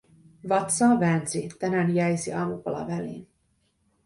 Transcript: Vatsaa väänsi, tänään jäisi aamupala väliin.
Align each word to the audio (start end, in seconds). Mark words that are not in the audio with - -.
Vatsaa 0.49 0.99
väänsi, 0.99 1.49
tänään 1.59 1.95
jäisi 1.95 2.33
aamupala 2.33 2.87
väliin. 2.87 3.27